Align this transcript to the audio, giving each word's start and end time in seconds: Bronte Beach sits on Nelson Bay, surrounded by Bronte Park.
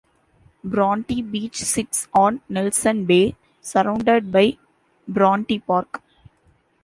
Bronte 0.63 1.21
Beach 1.21 1.57
sits 1.57 2.07
on 2.11 2.41
Nelson 2.49 3.05
Bay, 3.05 3.35
surrounded 3.61 4.31
by 4.31 4.57
Bronte 5.07 5.59
Park. 5.59 6.01